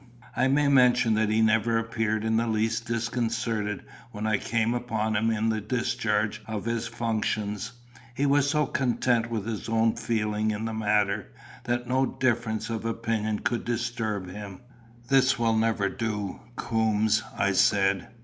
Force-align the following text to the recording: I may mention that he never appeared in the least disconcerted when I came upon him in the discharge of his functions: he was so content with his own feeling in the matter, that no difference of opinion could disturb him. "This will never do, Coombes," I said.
I 0.35 0.47
may 0.47 0.67
mention 0.67 1.13
that 1.13 1.29
he 1.29 1.41
never 1.41 1.77
appeared 1.77 2.25
in 2.25 2.35
the 2.37 2.47
least 2.47 2.85
disconcerted 2.87 3.83
when 4.11 4.25
I 4.25 4.37
came 4.39 4.73
upon 4.73 5.15
him 5.15 5.29
in 5.29 5.49
the 5.49 5.61
discharge 5.61 6.41
of 6.47 6.65
his 6.65 6.87
functions: 6.87 7.73
he 8.15 8.25
was 8.25 8.49
so 8.49 8.65
content 8.65 9.29
with 9.29 9.45
his 9.45 9.69
own 9.69 9.95
feeling 9.95 10.49
in 10.49 10.65
the 10.65 10.73
matter, 10.73 11.27
that 11.65 11.87
no 11.87 12.07
difference 12.07 12.67
of 12.71 12.83
opinion 12.83 13.41
could 13.41 13.63
disturb 13.63 14.27
him. 14.27 14.61
"This 15.07 15.37
will 15.37 15.55
never 15.55 15.87
do, 15.87 16.39
Coombes," 16.55 17.21
I 17.37 17.51
said. 17.51 18.07